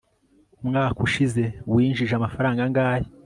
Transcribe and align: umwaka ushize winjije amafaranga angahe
umwaka 0.63 0.97
ushize 1.07 1.43
winjije 1.73 2.13
amafaranga 2.15 2.59
angahe 2.65 3.07